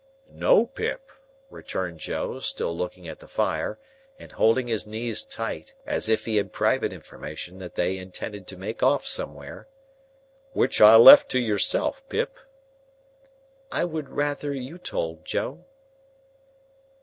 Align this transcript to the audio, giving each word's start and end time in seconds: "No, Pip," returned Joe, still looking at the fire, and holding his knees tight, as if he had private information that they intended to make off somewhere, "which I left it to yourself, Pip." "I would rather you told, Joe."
"No, 0.33 0.65
Pip," 0.65 1.11
returned 1.51 1.99
Joe, 1.99 2.39
still 2.39 2.75
looking 2.75 3.07
at 3.07 3.19
the 3.19 3.27
fire, 3.27 3.77
and 4.17 4.31
holding 4.31 4.65
his 4.65 4.87
knees 4.87 5.23
tight, 5.23 5.75
as 5.85 6.09
if 6.09 6.25
he 6.25 6.37
had 6.37 6.51
private 6.51 6.91
information 6.91 7.59
that 7.59 7.75
they 7.75 7.99
intended 7.99 8.47
to 8.47 8.57
make 8.57 8.81
off 8.81 9.05
somewhere, 9.05 9.67
"which 10.53 10.81
I 10.81 10.95
left 10.95 11.25
it 11.25 11.29
to 11.37 11.39
yourself, 11.39 12.01
Pip." 12.09 12.39
"I 13.71 13.85
would 13.85 14.09
rather 14.09 14.51
you 14.55 14.79
told, 14.79 15.23
Joe." 15.23 15.65